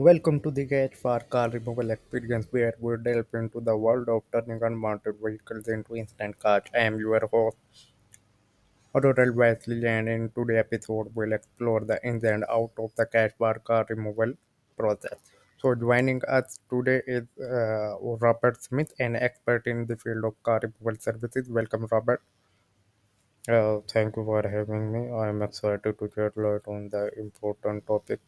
Welcome 0.00 0.40
to 0.40 0.50
the 0.50 0.66
Catch 0.66 0.96
for 0.96 1.20
Car 1.20 1.48
Removal 1.50 1.90
Experience, 1.92 2.48
where 2.50 2.74
we 2.80 2.96
delve 2.96 3.32
into 3.34 3.60
the 3.60 3.76
world 3.76 4.08
of 4.08 4.22
turning 4.32 4.60
unwanted 4.62 5.16
vehicles 5.22 5.68
into 5.68 5.94
instant 5.94 6.38
cars. 6.40 6.64
I 6.74 6.78
am 6.78 6.98
your 6.98 7.24
host, 7.28 7.56
Aurora 8.94 9.32
Wesley, 9.32 9.84
and 9.84 10.08
in 10.08 10.30
today's 10.30 10.58
episode, 10.60 11.10
we'll 11.14 11.32
explore 11.32 11.80
the 11.80 11.98
ins 12.06 12.22
and 12.22 12.44
outs 12.48 12.78
of 12.78 12.94
the 12.94 13.32
for 13.36 13.54
Car 13.58 13.84
Removal 13.88 14.34
process. 14.78 15.18
So, 15.58 15.74
joining 15.74 16.22
us 16.26 16.60
today 16.70 17.02
is 17.06 17.24
uh, 17.40 17.98
Robert 18.00 18.62
Smith, 18.62 18.92
an 19.00 19.16
expert 19.16 19.66
in 19.66 19.86
the 19.86 19.96
field 19.96 20.24
of 20.24 20.40
car 20.44 20.60
removal 20.62 21.00
services. 21.00 21.48
Welcome, 21.48 21.88
Robert. 21.90 22.22
Uh, 23.48 23.80
thank 23.88 24.16
you 24.16 24.24
for 24.24 24.48
having 24.48 24.92
me. 24.92 25.10
I 25.10 25.28
am 25.28 25.42
excited 25.42 25.98
to 25.98 26.10
share 26.14 26.32
light 26.36 26.62
on 26.68 26.88
the 26.88 27.10
important 27.18 27.86
topic 27.86 28.20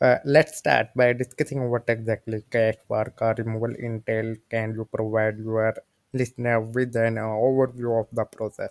Uh, 0.00 0.18
let's 0.24 0.58
start 0.58 0.88
by 0.96 1.12
discussing 1.12 1.70
what 1.70 1.84
exactly 1.88 2.42
cash 2.50 2.74
for 2.88 3.04
car 3.10 3.32
removal 3.38 3.72
entail. 3.76 4.34
Can 4.50 4.74
you 4.74 4.84
provide 4.86 5.38
your 5.38 5.72
listener 6.12 6.60
with 6.60 6.96
an 6.96 7.14
overview 7.14 8.00
of 8.00 8.08
the 8.12 8.24
process? 8.24 8.70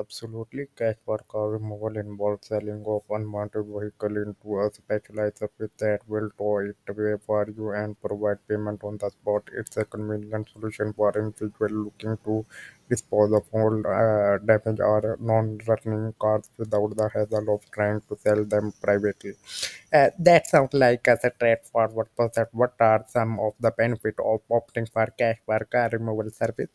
Absolutely, 0.00 0.66
cash 0.76 0.96
for 1.04 1.16
car 1.28 1.50
removal 1.50 1.96
involves 1.96 2.48
selling 2.48 2.84
of 2.86 3.02
unwanted 3.08 3.64
vehicle 3.64 4.16
into 4.22 4.60
a 4.60 4.70
specialized 4.70 5.38
service 5.38 5.70
that 5.78 6.00
will 6.06 6.28
tow 6.36 6.58
it 6.58 6.76
away 6.88 7.14
for 7.26 7.48
you 7.48 7.70
and 7.70 7.98
provide 8.02 8.38
payment 8.48 8.84
on 8.84 8.98
the 8.98 9.08
spot. 9.08 9.44
It's 9.52 9.78
a 9.78 9.84
convenient 9.86 10.48
solution 10.50 10.92
for 10.92 11.10
individuals 11.16 11.72
looking 11.72 12.18
to 12.24 12.44
dispose 12.90 13.32
of 13.32 13.44
old, 13.52 13.86
uh, 13.86 14.38
damaged 14.38 14.80
or 14.80 15.16
non-running 15.20 16.12
cars 16.20 16.50
without 16.58 16.94
the 16.96 17.08
hassle 17.08 17.54
of 17.54 17.70
trying 17.70 18.00
to 18.08 18.16
sell 18.18 18.44
them 18.44 18.72
privately. 18.82 19.34
Uh, 19.92 20.10
that 20.18 20.48
sounds 20.48 20.74
like 20.74 21.06
a 21.06 21.16
straightforward 21.18 22.08
process. 22.16 22.48
What 22.52 22.74
are 22.80 23.04
some 23.08 23.40
of 23.40 23.54
the 23.60 23.70
benefits 23.70 24.18
of 24.18 24.40
opting 24.50 24.90
for 24.92 25.06
cash 25.18 25.38
for 25.46 25.60
car 25.64 25.88
removal 25.92 26.30
service? 26.30 26.68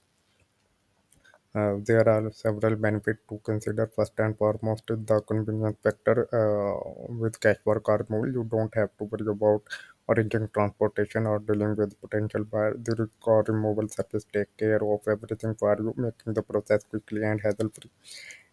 Uh, 1.60 1.78
there 1.88 2.08
are 2.14 2.32
several 2.32 2.76
benefits 2.76 3.22
to 3.30 3.36
consider. 3.50 3.88
First 3.96 4.14
and 4.20 4.38
foremost, 4.38 4.84
the 4.88 5.18
convenience 5.32 5.78
factor. 5.84 6.18
Uh, 6.40 7.14
with 7.22 7.40
cash 7.40 7.58
for 7.64 7.80
car 7.80 7.98
removal, 8.08 8.32
you 8.38 8.44
don't 8.56 8.74
have 8.76 8.90
to 8.98 9.06
worry 9.06 9.28
about 9.36 9.62
arranging 10.10 10.48
transportation 10.54 11.26
or 11.26 11.40
dealing 11.40 11.76
with 11.78 12.00
potential 12.02 12.44
buyer. 12.44 12.74
The 12.88 13.10
car 13.24 13.44
removal 13.48 13.88
service 13.88 14.26
take 14.34 14.52
care 14.58 14.84
of 14.94 15.08
everything 15.08 15.56
for 15.56 15.76
you, 15.80 15.94
making 15.98 16.34
the 16.34 16.44
process 16.44 16.84
quickly 16.84 17.24
and 17.24 17.40
hassle-free. 17.42 17.90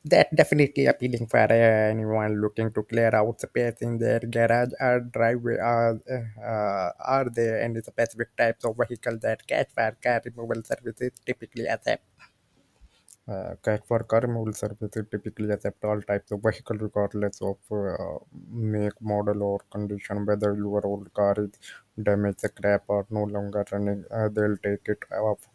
That 0.05 0.35
definitely 0.35 0.87
appealing 0.87 1.27
for 1.29 1.41
uh, 1.41 1.91
anyone 1.95 2.41
looking 2.41 2.73
to 2.73 2.83
clear 2.85 3.15
out 3.15 3.41
space 3.41 3.79
in 3.83 3.99
their 3.99 4.21
garage 4.21 4.73
or 4.81 5.01
driveway. 5.01 5.59
Are, 5.59 6.01
uh, 6.53 6.91
are 7.17 7.29
there 7.31 7.61
any 7.63 7.81
specific 7.83 8.37
types 8.37 8.65
of 8.65 8.77
vehicles 8.77 9.21
that 9.21 9.47
cash 9.47 9.67
for 9.75 9.97
car 10.03 10.23
removal 10.25 10.63
services 10.65 11.13
typically 11.27 11.67
accept? 11.69 12.05
Uh, 13.29 13.55
Cat 13.63 13.87
for 13.87 14.01
car 14.05 14.21
removal 14.21 14.53
services 14.53 14.91
typically 15.11 15.51
accept 15.51 15.85
all 15.85 16.01
types 16.03 16.31
of 16.33 16.43
vehicle 16.43 16.77
regardless 16.77 17.41
of 17.43 17.57
uh, 17.73 18.19
make, 18.51 19.01
model 19.01 19.43
or 19.45 19.61
condition. 19.71 20.27
Whether 20.27 20.55
your 20.57 20.85
old 20.87 21.13
car 21.15 21.35
is 21.39 21.51
damaged, 22.03 22.41
scrap 22.41 22.85
or 22.89 23.07
no 23.11 23.25
longer 23.25 23.65
running, 23.73 24.05
uh, 24.11 24.29
they'll 24.29 24.57
take 24.59 24.89
it 24.89 25.05
off 25.13 25.49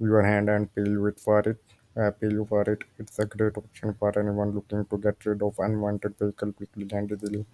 your 0.00 0.22
hand 0.22 0.50
and 0.50 0.74
pay 0.74 0.82
you 0.90 1.06
it 1.06 1.20
for 1.20 1.40
it. 1.40 1.58
Uh, 1.96 2.12
you 2.22 2.46
for 2.48 2.62
it. 2.62 2.82
It's 2.98 3.18
a 3.20 3.26
great 3.26 3.56
option 3.58 3.94
for 3.98 4.18
anyone 4.18 4.52
looking 4.54 4.84
to 4.86 4.98
get 4.98 5.24
rid 5.26 5.42
of 5.42 5.58
unwanted 5.58 6.16
vehicle 6.18 6.52
quickly 6.52 6.88
and 6.92 7.10
easily. 7.12 7.46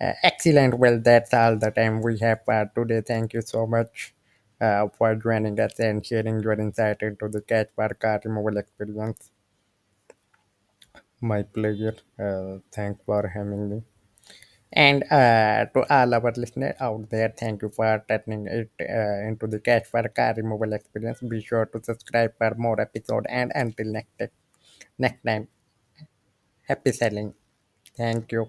Uh, 0.00 0.12
excellent. 0.24 0.78
Well, 0.78 1.00
that's 1.00 1.34
all 1.34 1.56
the 1.58 1.70
time 1.70 2.02
we 2.02 2.18
have 2.20 2.40
for 2.44 2.70
today. 2.74 3.02
Thank 3.02 3.34
you 3.34 3.42
so 3.42 3.66
much 3.66 4.14
uh, 4.60 4.88
for 4.88 5.14
joining 5.16 5.58
us 5.60 5.78
and 5.80 6.04
sharing 6.06 6.40
your 6.40 6.54
insight 6.54 7.02
into 7.02 7.28
the 7.28 7.40
catch 7.42 7.68
for 7.74 7.88
car 7.94 8.20
removal 8.24 8.56
experience. 8.58 9.30
My 11.20 11.42
pleasure. 11.42 11.96
Uh, 12.18 12.58
thanks 12.72 13.00
for 13.04 13.26
having 13.28 13.68
me. 13.70 13.82
And 14.72 15.04
uh, 15.10 15.66
to 15.74 15.80
all 15.94 16.14
our 16.14 16.32
listeners 16.36 16.76
out 16.80 17.08
there, 17.10 17.30
thank 17.38 17.62
you 17.62 17.70
for 17.70 18.04
turning 18.08 18.46
it 18.46 18.70
uh, 18.80 19.28
into 19.28 19.46
the 19.46 19.60
catch 19.60 19.86
for 19.86 20.06
car 20.08 20.34
removal 20.36 20.72
experience. 20.74 21.20
Be 21.20 21.40
sure 21.42 21.66
to 21.66 21.82
subscribe 21.84 22.34
for 22.38 22.54
more 22.56 22.80
episode. 22.80 23.26
And 23.28 23.52
until 23.54 23.86
next 23.92 24.22
next 24.98 25.22
time, 25.24 25.48
happy 26.68 26.92
selling. 26.92 27.34
Thank 27.96 28.32
you. 28.32 28.48